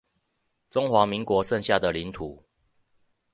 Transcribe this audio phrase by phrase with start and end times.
[0.71, 2.43] 中華民國剩下的領土